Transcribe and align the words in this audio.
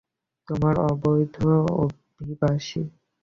তোমরা 0.47 0.71
অবৈধ 0.89 1.35
অভিবাসী! 1.81 2.81